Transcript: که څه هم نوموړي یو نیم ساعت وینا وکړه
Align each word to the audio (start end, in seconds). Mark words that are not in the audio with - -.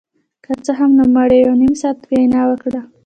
که 0.43 0.51
څه 0.65 0.71
هم 0.79 0.91
نوموړي 0.99 1.37
یو 1.39 1.53
نیم 1.61 1.73
ساعت 1.81 1.97
وینا 2.09 2.41
وکړه 2.47 2.81